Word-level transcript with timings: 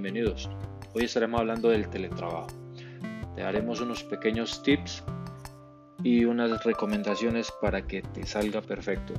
bienvenidos. 0.00 0.48
Hoy 0.94 1.06
estaremos 1.06 1.40
hablando 1.40 1.70
del 1.70 1.90
teletrabajo. 1.90 2.46
Te 3.34 3.42
daremos 3.42 3.80
unos 3.80 4.04
pequeños 4.04 4.62
tips 4.62 5.02
y 6.04 6.24
unas 6.24 6.62
recomendaciones 6.62 7.52
para 7.60 7.84
que 7.84 8.02
te 8.02 8.24
salga 8.24 8.62
perfecto. 8.62 9.14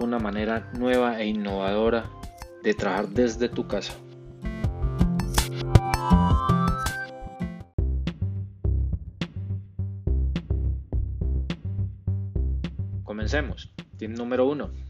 Una 0.00 0.18
manera 0.18 0.72
nueva 0.76 1.20
e 1.20 1.26
innovadora 1.26 2.10
de 2.64 2.74
trabajar 2.74 3.08
desde 3.10 3.48
tu 3.48 3.68
casa. 3.68 3.94
Comencemos. 13.04 13.72
Tip 13.98 14.10
número 14.10 14.48
1. 14.48 14.83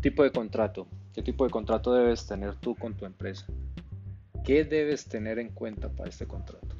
Tipo 0.00 0.22
de 0.22 0.32
contrato. 0.32 0.86
¿Qué 1.12 1.22
tipo 1.22 1.44
de 1.44 1.50
contrato 1.50 1.92
debes 1.92 2.26
tener 2.26 2.54
tú 2.54 2.74
con 2.74 2.94
tu 2.94 3.04
empresa? 3.04 3.46
¿Qué 4.44 4.64
debes 4.64 5.04
tener 5.04 5.38
en 5.38 5.50
cuenta 5.50 5.90
para 5.90 6.08
este 6.08 6.26
contrato? 6.26 6.74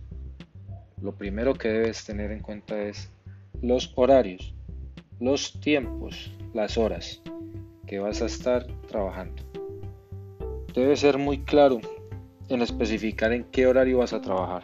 Lo 1.02 1.12
primero 1.12 1.52
que 1.52 1.68
debes 1.68 2.02
tener 2.04 2.32
en 2.32 2.40
cuenta 2.40 2.80
es 2.80 3.10
los 3.60 3.92
horarios, 3.94 4.54
los 5.18 5.60
tiempos, 5.60 6.32
las 6.54 6.78
horas 6.78 7.20
que 7.86 7.98
vas 7.98 8.22
a 8.22 8.26
estar 8.26 8.66
trabajando. 8.88 9.42
Debe 10.74 10.96
ser 10.96 11.18
muy 11.18 11.40
claro 11.40 11.80
en 12.48 12.62
especificar 12.62 13.32
en 13.32 13.44
qué 13.44 13.66
horario 13.66 13.98
vas 13.98 14.14
a 14.14 14.22
trabajar. 14.22 14.62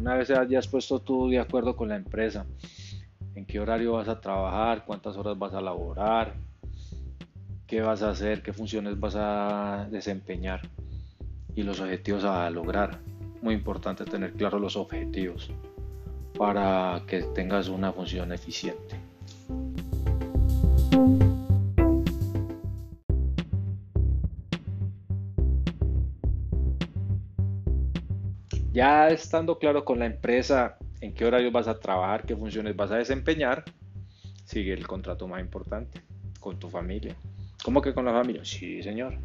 Una 0.00 0.14
vez 0.14 0.30
hayas 0.30 0.66
puesto 0.66 1.00
tú 1.00 1.28
de 1.28 1.38
acuerdo 1.38 1.76
con 1.76 1.90
la 1.90 1.96
empresa, 1.96 2.46
en 3.34 3.44
qué 3.44 3.60
horario 3.60 3.92
vas 3.92 4.08
a 4.08 4.18
trabajar, 4.18 4.86
cuántas 4.86 5.14
horas 5.18 5.38
vas 5.38 5.52
a 5.52 5.60
laborar, 5.60 6.36
qué 7.66 7.82
vas 7.82 8.00
a 8.02 8.08
hacer, 8.08 8.42
qué 8.42 8.54
funciones 8.54 8.98
vas 8.98 9.14
a 9.14 9.86
desempeñar 9.90 10.62
y 11.54 11.64
los 11.64 11.80
objetivos 11.80 12.24
a 12.24 12.48
lograr. 12.48 12.98
Muy 13.42 13.52
importante 13.52 14.06
tener 14.06 14.32
claros 14.32 14.58
los 14.58 14.74
objetivos 14.74 15.50
para 16.38 17.02
que 17.06 17.20
tengas 17.34 17.68
una 17.68 17.92
función 17.92 18.32
eficiente. 18.32 19.09
Ya 28.80 29.10
estando 29.10 29.58
claro 29.58 29.84
con 29.84 29.98
la 29.98 30.06
empresa 30.06 30.78
en 31.02 31.12
qué 31.12 31.26
horario 31.26 31.52
vas 31.52 31.68
a 31.68 31.78
trabajar, 31.78 32.24
qué 32.24 32.34
funciones 32.34 32.74
vas 32.74 32.90
a 32.90 32.96
desempeñar, 32.96 33.62
sigue 34.46 34.72
el 34.72 34.86
contrato 34.86 35.28
más 35.28 35.42
importante, 35.42 36.00
con 36.40 36.58
tu 36.58 36.70
familia. 36.70 37.14
¿Cómo 37.62 37.82
que 37.82 37.92
con 37.92 38.06
la 38.06 38.12
familia? 38.12 38.42
Sí, 38.42 38.82
señor. 38.82 39.18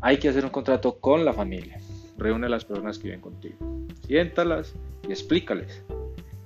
Hay 0.00 0.18
que 0.18 0.28
hacer 0.28 0.44
un 0.44 0.50
contrato 0.50 0.98
con 0.98 1.24
la 1.24 1.32
familia. 1.32 1.78
Reúne 2.18 2.46
a 2.46 2.48
las 2.48 2.64
personas 2.64 2.98
que 2.98 3.04
viven 3.04 3.20
contigo. 3.20 3.54
Siéntalas 4.08 4.74
y 5.06 5.12
explícales 5.12 5.84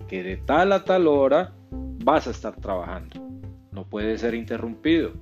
que 0.06 0.22
de 0.22 0.36
tal 0.36 0.72
a 0.72 0.84
tal 0.84 1.06
hora 1.06 1.54
vas 1.70 2.26
a 2.26 2.32
estar 2.32 2.56
trabajando. 2.56 3.26
No 3.72 3.86
puede 3.86 4.18
ser 4.18 4.34
interrumpido. 4.34 5.12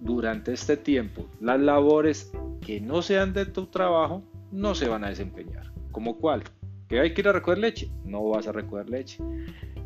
Durante 0.00 0.52
este 0.52 0.76
tiempo, 0.76 1.30
las 1.40 1.58
labores 1.58 2.30
que 2.60 2.78
no 2.78 3.00
sean 3.00 3.32
de 3.32 3.46
tu 3.46 3.68
trabajo 3.68 4.22
no 4.52 4.74
se 4.74 4.86
van 4.86 5.04
a 5.04 5.08
desempeñar. 5.08 5.63
¿Como 5.94 6.18
cuál? 6.18 6.42
¿Que 6.88 6.98
hay 6.98 7.14
que 7.14 7.20
ir 7.20 7.28
a 7.28 7.32
recoger 7.32 7.58
leche? 7.58 7.88
No 8.04 8.28
vas 8.28 8.48
a 8.48 8.52
recoger 8.52 8.90
leche. 8.90 9.22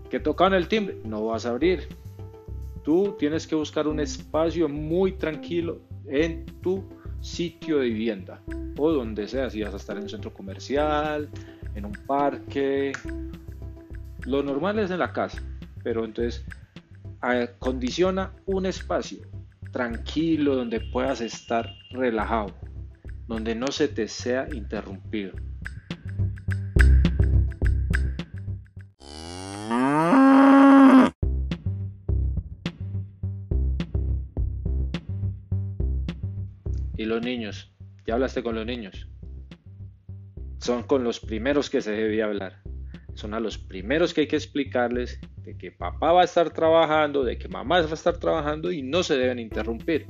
¿Que 0.08 0.18
tocan 0.18 0.54
el 0.54 0.66
timbre? 0.66 0.96
No 1.04 1.26
vas 1.26 1.44
a 1.44 1.50
abrir. 1.50 1.86
Tú 2.82 3.14
tienes 3.18 3.46
que 3.46 3.54
buscar 3.54 3.86
un 3.86 4.00
espacio 4.00 4.70
muy 4.70 5.12
tranquilo 5.12 5.82
en 6.06 6.46
tu 6.62 6.82
sitio 7.20 7.80
de 7.80 7.90
vivienda 7.90 8.40
o 8.78 8.90
donde 8.90 9.28
sea, 9.28 9.50
si 9.50 9.62
vas 9.62 9.74
a 9.74 9.76
estar 9.76 9.98
en 9.98 10.04
un 10.04 10.08
centro 10.08 10.32
comercial, 10.32 11.28
en 11.74 11.84
un 11.84 11.92
parque. 11.92 12.92
Lo 14.24 14.42
normal 14.42 14.78
es 14.78 14.90
en 14.90 15.00
la 15.00 15.12
casa, 15.12 15.42
pero 15.82 16.06
entonces 16.06 16.42
condiciona 17.58 18.32
un 18.46 18.64
espacio 18.64 19.18
tranquilo 19.72 20.56
donde 20.56 20.80
puedas 20.80 21.20
estar 21.20 21.74
relajado, 21.90 22.54
donde 23.26 23.54
no 23.54 23.66
se 23.66 23.88
te 23.88 24.08
sea 24.08 24.48
interrumpido. 24.54 25.32
Y 36.98 37.04
los 37.04 37.22
niños, 37.22 37.70
ya 38.06 38.14
hablaste 38.14 38.42
con 38.42 38.56
los 38.56 38.66
niños. 38.66 39.08
Son 40.58 40.82
con 40.82 41.04
los 41.04 41.20
primeros 41.20 41.70
que 41.70 41.80
se 41.80 41.92
debe 41.92 42.24
hablar. 42.24 42.60
Son 43.14 43.34
a 43.34 43.40
los 43.40 43.56
primeros 43.56 44.12
que 44.12 44.22
hay 44.22 44.26
que 44.26 44.34
explicarles 44.34 45.20
de 45.44 45.56
que 45.56 45.70
papá 45.70 46.10
va 46.10 46.22
a 46.22 46.24
estar 46.24 46.50
trabajando, 46.50 47.22
de 47.22 47.38
que 47.38 47.48
mamá 47.48 47.80
va 47.80 47.88
a 47.88 47.94
estar 47.94 48.16
trabajando 48.18 48.72
y 48.72 48.82
no 48.82 49.04
se 49.04 49.16
deben 49.16 49.38
interrumpir. 49.38 50.06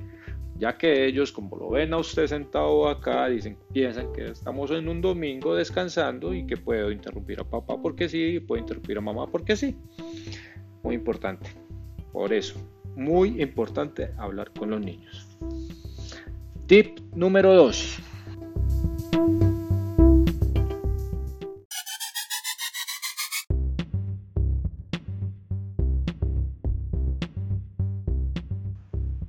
Ya 0.57 0.79
que 0.79 1.05
ellos, 1.05 1.31
como 1.31 1.59
lo 1.59 1.69
ven 1.69 1.93
a 1.93 1.99
usted 1.99 2.27
sentado 2.27 2.89
acá, 2.89 3.29
dicen, 3.29 3.59
piensan 3.71 4.11
que 4.15 4.31
estamos 4.31 4.71
en 4.71 4.89
un 4.89 5.03
domingo 5.03 5.55
descansando 5.55 6.33
y 6.33 6.47
que 6.47 6.57
puedo 6.57 6.91
interrumpir 6.91 7.39
a 7.41 7.45
papá 7.45 7.77
porque 7.83 8.09
sí, 8.09 8.37
y 8.37 8.41
puedo 8.41 8.63
interrumpir 8.63 8.97
a 8.97 9.03
mamá 9.03 9.27
porque 9.27 9.57
sí. 9.57 9.77
Muy 10.83 10.95
importante. 10.95 11.51
Por 12.13 12.33
eso, 12.33 12.59
muy 12.97 13.43
importante 13.43 14.11
hablar 14.17 14.51
con 14.53 14.71
los 14.71 14.81
niños. 14.81 15.28
Tip 16.69 17.01
número 17.15 17.55
2. 17.55 17.99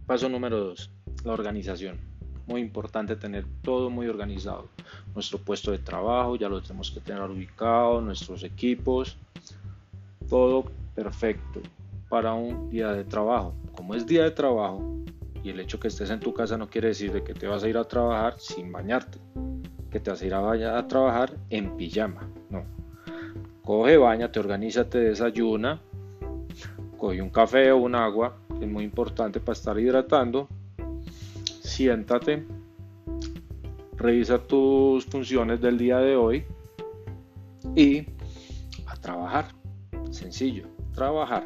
Paso 0.06 0.28
número 0.28 0.60
2. 0.60 0.92
La 1.24 1.32
organización. 1.32 1.98
Muy 2.46 2.60
importante 2.60 3.16
tener 3.16 3.46
todo 3.62 3.90
muy 3.90 4.10
organizado. 4.10 4.68
Nuestro 5.16 5.40
puesto 5.40 5.72
de 5.72 5.78
trabajo 5.78 6.36
ya 6.36 6.50
lo 6.50 6.62
tenemos 6.62 6.92
que 6.92 7.00
tener 7.00 7.24
ubicado, 7.24 8.02
nuestros 8.02 8.44
equipos, 8.44 9.16
todo 10.28 10.66
perfecto 10.94 11.62
para 12.10 12.34
un 12.34 12.70
día 12.70 12.92
de 12.92 13.06
trabajo. 13.06 13.54
Como 13.78 13.96
es 13.96 14.06
día 14.06 14.26
de 14.26 14.32
trabajo, 14.32 15.00
y 15.44 15.50
el 15.50 15.60
hecho 15.60 15.80
que 15.80 15.88
estés 15.88 16.10
en 16.10 16.20
tu 16.20 16.34
casa 16.34 16.58
no 16.58 16.70
quiere 16.70 16.90
decir 16.90 17.12
de 17.12 17.24
que 17.24 17.34
te 17.34 17.48
vas 17.48 17.64
a 17.64 17.70
ir 17.70 17.78
a 17.78 17.84
trabajar 17.84 18.36
sin 18.40 18.72
bañarte, 18.72 19.20
que 19.92 20.00
te 20.00 20.10
vas 20.10 20.22
a 20.22 20.26
ir 20.26 20.34
a, 20.34 20.88
trabajar 20.88 21.34
en 21.50 21.76
pijama, 21.78 22.30
no. 22.50 22.64
Coge, 23.64 23.98
bañate, 23.98 24.40
organízate, 24.40 25.00
desayuna, 25.00 25.82
coge 26.98 27.22
un 27.22 27.30
café 27.30 27.72
o 27.72 27.78
un 27.78 27.96
agua, 27.96 28.38
es 28.60 28.68
muy 28.68 28.84
importante 28.84 29.40
para 29.40 29.54
estar 29.54 29.80
hidratando. 29.80 30.48
Siéntate, 31.62 32.46
revisa 33.96 34.40
tus 34.40 35.06
funciones 35.06 35.62
del 35.62 35.78
día 35.78 36.00
de 36.00 36.16
hoy 36.16 36.46
y 37.76 38.06
a 38.88 38.96
trabajar. 39.00 39.46
Sencillo, 40.10 40.68
trabajar. 40.94 41.46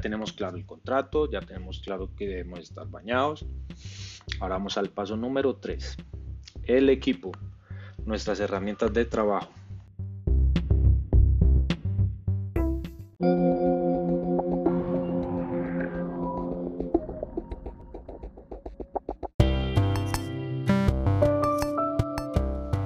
Tenemos 0.00 0.32
claro 0.32 0.56
el 0.56 0.64
contrato, 0.64 1.30
ya 1.30 1.40
tenemos 1.40 1.80
claro 1.80 2.14
que 2.16 2.26
debemos 2.26 2.60
estar 2.60 2.88
bañados. 2.88 3.44
Ahora 4.40 4.54
vamos 4.54 4.78
al 4.78 4.88
paso 4.88 5.16
número 5.16 5.56
3. 5.56 5.96
El 6.64 6.88
equipo, 6.88 7.32
nuestras 8.06 8.40
herramientas 8.40 8.92
de 8.94 9.04
trabajo. 9.04 9.50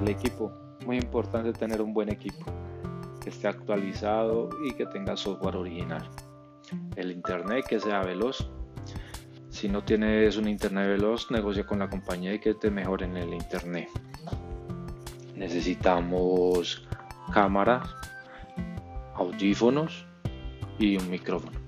El 0.01 0.09
equipo, 0.09 0.51
muy 0.85 0.97
importante 0.97 1.53
tener 1.53 1.81
un 1.81 1.93
buen 1.93 2.09
equipo, 2.09 2.45
que 3.21 3.29
esté 3.29 3.47
actualizado 3.47 4.49
y 4.67 4.73
que 4.73 4.85
tenga 4.85 5.15
software 5.15 5.55
original 5.55 6.05
el 6.95 7.11
internet 7.11 7.65
que 7.67 7.79
sea 7.79 8.01
veloz. 8.01 8.49
Si 9.49 9.69
no 9.69 9.83
tienes 9.83 10.37
un 10.37 10.47
internet 10.47 10.87
veloz, 10.87 11.31
negocia 11.31 11.65
con 11.65 11.79
la 11.79 11.89
compañía 11.89 12.33
y 12.33 12.39
que 12.39 12.53
te 12.53 12.69
mejoren 12.69 13.15
el 13.17 13.33
internet. 13.33 13.89
necesitamos 15.35 16.87
cámaras, 17.33 17.89
audífonos 19.15 20.05
y 20.79 20.97
un 20.97 21.09
micrófono. 21.09 21.59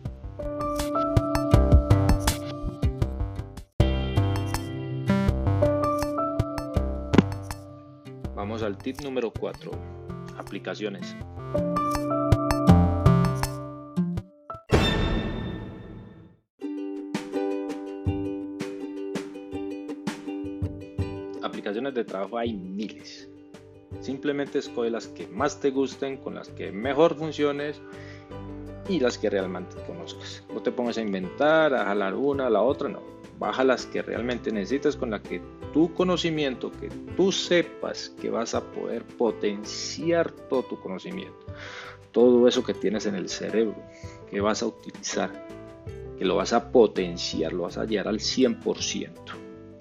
Vamos 8.36 8.64
al 8.64 8.78
tip 8.78 9.02
número 9.02 9.32
4, 9.32 9.72
aplicaciones. 10.38 11.16
Aplicaciones 21.58 21.96
de 21.96 22.04
trabajo 22.04 22.38
hay 22.38 22.54
miles. 22.54 23.28
Simplemente 24.00 24.60
escoge 24.60 24.92
las 24.92 25.08
que 25.08 25.26
más 25.26 25.60
te 25.60 25.72
gusten, 25.72 26.18
con 26.18 26.36
las 26.36 26.50
que 26.50 26.72
mejor 26.72 27.16
funciones 27.16 27.82
y 28.88 29.00
las 29.00 29.18
que 29.18 29.28
realmente 29.28 29.76
conozcas. 29.88 30.44
No 30.54 30.62
te 30.62 30.72
pongas 30.72 31.00
a 31.00 31.02
inventar, 31.02 31.74
a 31.74 31.86
jalar 31.86 32.14
una, 32.14 32.48
la 32.52 32.62
otra, 32.62 32.90
no. 32.90 33.02
Baja 33.40 33.64
las 33.64 33.88
que 33.88 34.04
realmente 34.04 34.52
necesitas, 34.52 34.96
con 34.96 35.10
las 35.10 35.22
que 35.22 35.42
tu 35.74 35.92
conocimiento, 35.96 36.72
que 36.72 36.90
tú 37.16 37.32
sepas 37.32 38.10
que 38.22 38.30
vas 38.30 38.54
a 38.54 38.64
poder 38.64 39.04
potenciar 39.04 40.30
todo 40.30 40.62
tu 40.62 40.80
conocimiento, 40.80 41.48
todo 42.12 42.48
eso 42.48 42.64
que 42.64 42.76
tienes 42.76 43.08
en 43.08 43.16
el 43.16 43.30
cerebro, 43.30 43.78
que 44.30 44.42
vas 44.42 44.62
a 44.62 44.68
utilizar, 44.68 45.48
que 46.20 46.24
lo 46.24 46.36
vas 46.36 46.54
a 46.54 46.72
potenciar, 46.72 47.52
lo 47.52 47.64
vas 47.64 47.80
a 47.80 47.86
llevar 47.86 48.10
al 48.10 48.20
100%. 48.20 49.10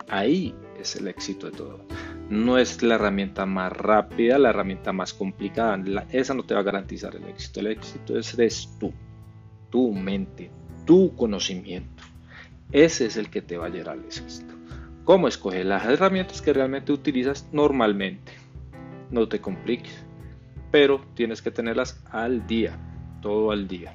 Ahí 0.08 0.54
es 0.80 0.96
el 0.96 1.08
éxito 1.08 1.50
de 1.50 1.56
todo. 1.56 1.80
No 2.28 2.58
es 2.58 2.82
la 2.82 2.96
herramienta 2.96 3.46
más 3.46 3.72
rápida, 3.72 4.38
la 4.38 4.50
herramienta 4.50 4.92
más 4.92 5.14
complicada. 5.14 5.78
esa 6.10 6.34
no 6.34 6.42
te 6.42 6.54
va 6.54 6.60
a 6.60 6.64
garantizar 6.64 7.14
el 7.14 7.24
éxito. 7.24 7.60
El 7.60 7.68
éxito 7.68 8.18
es 8.18 8.34
eres 8.34 8.68
tú, 8.78 8.92
tu 9.70 9.92
mente, 9.92 10.50
tu 10.84 11.14
conocimiento. 11.14 12.02
Ese 12.72 13.06
es 13.06 13.16
el 13.16 13.30
que 13.30 13.42
te 13.42 13.56
va 13.56 13.66
a 13.66 13.68
llevar 13.70 13.98
al 13.98 14.04
éxito. 14.04 14.54
¿Cómo 15.04 15.28
escoger 15.28 15.66
las 15.66 15.84
herramientas 15.84 16.42
que 16.42 16.52
realmente 16.52 16.92
utilizas 16.92 17.48
normalmente? 17.52 18.32
No 19.10 19.28
te 19.28 19.40
compliques, 19.40 20.04
pero 20.72 21.00
tienes 21.14 21.42
que 21.42 21.52
tenerlas 21.52 22.02
al 22.10 22.46
día, 22.46 22.76
todo 23.22 23.52
al 23.52 23.68
día. 23.68 23.94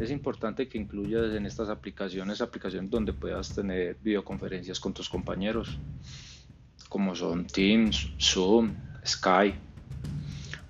Es 0.00 0.10
importante 0.10 0.68
que 0.68 0.78
incluyas 0.78 1.32
en 1.34 1.46
estas 1.46 1.68
aplicaciones 1.68 2.40
aplicaciones 2.40 2.90
donde 2.90 3.12
puedas 3.12 3.54
tener 3.54 3.96
videoconferencias 4.02 4.80
con 4.80 4.92
tus 4.92 5.08
compañeros, 5.08 5.78
como 6.88 7.14
son 7.14 7.46
Teams, 7.46 8.10
Zoom, 8.20 8.74
Skype, 9.06 9.58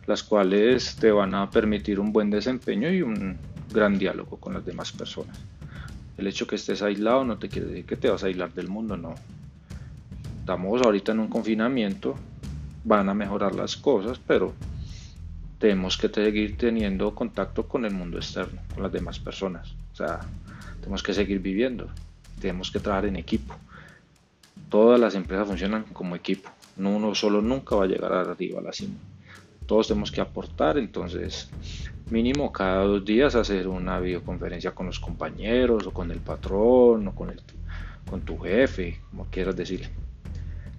las 0.06 0.23
cuales 0.23 0.97
te 0.97 1.11
van 1.11 1.35
a 1.35 1.50
permitir 1.50 1.99
un 1.99 2.12
buen 2.12 2.31
desempeño 2.31 2.91
y 2.91 3.00
un 3.00 3.38
gran 3.73 3.99
diálogo 3.99 4.37
con 4.37 4.53
las 4.53 4.65
demás 4.65 4.93
personas. 4.93 5.38
El 6.19 6.26
hecho 6.26 6.47
que 6.47 6.56
estés 6.56 6.82
aislado 6.82 7.25
no 7.25 7.38
te 7.38 7.49
quiere 7.49 7.69
decir 7.69 7.87
que 7.87 7.97
te 7.97 8.11
vas 8.11 8.23
a 8.23 8.26
aislar 8.26 8.53
del 8.53 8.69
mundo, 8.69 8.97
no. 8.97 9.15
Estamos 10.41 10.82
ahorita 10.82 11.12
en 11.12 11.21
un 11.21 11.29
confinamiento, 11.29 12.15
van 12.85 13.09
a 13.09 13.15
mejorar 13.15 13.55
las 13.55 13.76
cosas, 13.76 14.21
pero 14.25 14.53
tenemos 15.64 15.96
que 15.96 16.11
seguir 16.11 16.58
teniendo 16.58 17.14
contacto 17.14 17.66
con 17.66 17.87
el 17.87 17.94
mundo 17.94 18.19
externo, 18.19 18.61
con 18.75 18.82
las 18.82 18.93
demás 18.93 19.19
personas. 19.19 19.75
O 19.94 19.96
sea, 19.96 20.20
tenemos 20.81 21.02
que 21.02 21.14
seguir 21.14 21.38
viviendo, 21.38 21.88
tenemos 22.38 22.70
que 22.70 22.81
trabajar 22.81 23.06
en 23.06 23.16
equipo. 23.16 23.56
Todas 24.69 25.00
las 25.00 25.14
empresas 25.14 25.49
funcionan 25.49 25.84
como 25.84 26.16
equipo, 26.16 26.50
uno 26.76 27.14
solo 27.14 27.40
nunca 27.40 27.76
va 27.76 27.84
a 27.84 27.87
llegar 27.87 28.12
arriba 28.12 28.61
a 28.61 28.62
la 28.62 28.75
cima. 28.75 28.96
Todos 29.64 29.88
tenemos 29.88 30.12
que 30.12 30.20
aportar, 30.20 30.76
entonces 30.76 31.49
mínimo 32.11 32.52
cada 32.52 32.84
dos 32.84 33.02
días 33.02 33.34
hacer 33.34 33.66
una 33.66 33.99
videoconferencia 34.00 34.72
con 34.72 34.84
los 34.84 35.00
compañeros 35.00 35.87
o 35.87 35.93
con 35.93 36.11
el 36.11 36.19
patrón 36.19 37.08
o 37.08 37.14
con, 37.14 37.31
el, 37.31 37.40
con 38.11 38.20
tu 38.20 38.37
jefe, 38.37 39.00
como 39.08 39.25
quieras 39.31 39.56
decirle. 39.56 39.88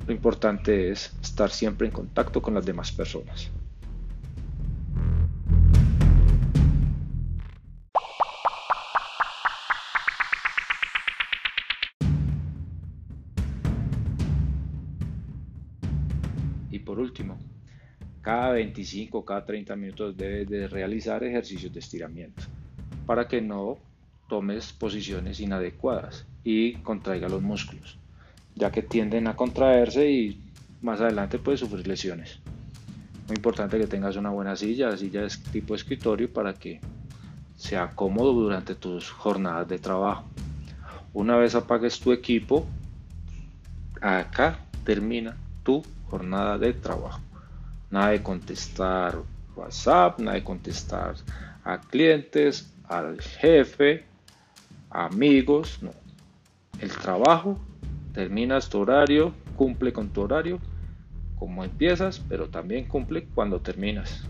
Lo 0.05 0.13
importante 0.13 0.91
es 0.91 1.11
estar 1.23 1.49
siempre 1.49 1.87
en 1.87 1.91
contacto 1.91 2.39
con 2.39 2.53
las 2.53 2.63
demás 2.63 2.91
personas. 2.91 3.49
Por 16.85 16.99
último, 16.99 17.37
cada 18.21 18.51
25 18.51 19.17
o 19.17 19.25
cada 19.25 19.45
30 19.45 19.75
minutos 19.75 20.15
debes 20.15 20.49
de 20.49 20.67
realizar 20.67 21.23
ejercicios 21.23 21.73
de 21.73 21.79
estiramiento 21.79 22.43
para 23.05 23.27
que 23.27 23.41
no 23.41 23.77
tomes 24.27 24.73
posiciones 24.73 25.39
inadecuadas 25.39 26.25
y 26.43 26.73
contraiga 26.75 27.29
los 27.29 27.41
músculos, 27.41 27.97
ya 28.55 28.71
que 28.71 28.81
tienden 28.81 29.27
a 29.27 29.35
contraerse 29.35 30.09
y 30.09 30.39
más 30.81 31.01
adelante 31.01 31.39
puedes 31.39 31.59
sufrir 31.59 31.87
lesiones. 31.87 32.39
Muy 33.27 33.35
importante 33.37 33.79
que 33.79 33.87
tengas 33.87 34.15
una 34.15 34.29
buena 34.29 34.55
silla, 34.55 34.95
silla 34.97 35.21
de 35.21 35.29
tipo 35.51 35.75
escritorio 35.75 36.31
para 36.31 36.53
que 36.53 36.79
sea 37.57 37.91
cómodo 37.95 38.33
durante 38.33 38.75
tus 38.75 39.09
jornadas 39.09 39.67
de 39.67 39.79
trabajo. 39.79 40.25
Una 41.13 41.37
vez 41.37 41.55
apagues 41.55 41.99
tu 41.99 42.11
equipo, 42.11 42.67
acá 44.01 44.59
termina 44.83 45.37
tu 45.63 45.83
jornada 46.09 46.57
de 46.57 46.73
trabajo. 46.73 47.21
Nada 47.89 48.11
de 48.11 48.21
contestar 48.21 49.17
WhatsApp, 49.55 50.19
nada 50.19 50.35
de 50.35 50.43
contestar 50.43 51.15
a 51.63 51.79
clientes, 51.79 52.71
al 52.87 53.21
jefe, 53.21 54.05
amigos, 54.89 55.79
no. 55.81 55.91
El 56.79 56.91
trabajo, 56.91 57.57
terminas 58.13 58.69
tu 58.69 58.79
horario, 58.79 59.33
cumple 59.55 59.93
con 59.93 60.09
tu 60.09 60.21
horario, 60.21 60.59
como 61.39 61.63
empiezas, 61.63 62.19
pero 62.27 62.49
también 62.49 62.85
cumple 62.85 63.27
cuando 63.33 63.59
terminas. 63.59 64.23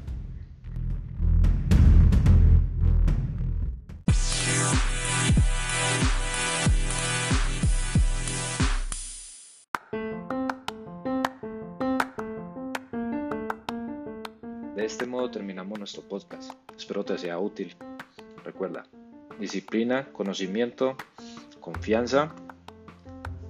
Podcast. 16.15 16.53
Espero 16.77 17.03
te 17.03 17.17
sea 17.17 17.38
útil. 17.39 17.75
Recuerda, 18.45 18.86
disciplina, 19.38 20.05
conocimiento, 20.13 20.95
confianza 21.60 22.34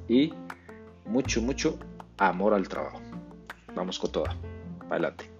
y 0.07 0.33
mucho, 1.05 1.43
mucho 1.43 1.77
amor 2.17 2.55
al 2.55 2.67
trabajo. 2.67 3.01
Vamos 3.75 3.99
con 3.99 4.11
toda. 4.11 4.35
Adelante. 4.89 5.34